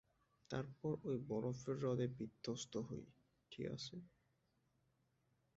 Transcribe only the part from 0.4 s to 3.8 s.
তারপর ওই বরফের হ্রদে বিধ্বস্ত হই, ঠিক